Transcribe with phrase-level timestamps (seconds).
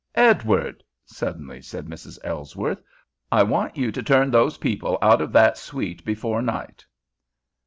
[0.15, 2.17] "Edward!" suddenly said Mrs.
[2.23, 2.81] Ellsworth.
[3.31, 6.83] "I want you to turn those people out of that suite before night!"